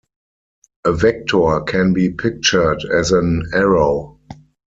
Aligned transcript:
A 0.83 0.93
vector 0.93 1.61
can 1.61 1.93
be 1.93 2.09
pictured 2.09 2.83
as 2.85 3.11
an 3.11 3.51
arrow. 3.53 4.17